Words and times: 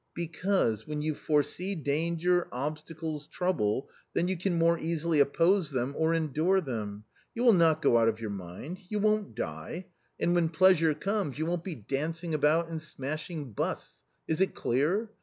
Because 0.15 0.87
when 0.87 1.03
you 1.03 1.13
fore 1.13 1.43
see 1.43 1.75
danger, 1.75 2.47
obstacles, 2.51 3.27
trouble, 3.27 3.87
then 4.15 4.27
you 4.27 4.35
can 4.35 4.57
more 4.57 4.79
easily 4.79 5.19
oppose 5.19 5.69
them 5.69 5.93
or 5.95 6.15
endure 6.15 6.59
them; 6.59 7.03
you 7.35 7.43
will 7.43 7.53
not 7.53 7.83
go 7.83 7.99
out 7.99 8.07
of 8.07 8.19
your 8.19 8.31
mind; 8.31 8.79
you 8.89 8.97
won't 8.97 9.35
die; 9.35 9.85
and 10.19 10.33
when 10.33 10.49
pleasure 10.49 10.95
comes, 10.95 11.37
you 11.37 11.45
won't 11.45 11.61
A 11.67 11.69
COMMON 11.69 11.83
STORY 11.83 11.83
81 11.83 11.83
be 11.85 11.95
dancing 11.99 12.33
about 12.33 12.69
and 12.69 12.81
smashing 12.81 13.53
busts— 13.53 14.03
is 14.27 14.41
it 14.41 14.55
clear 14.55 15.11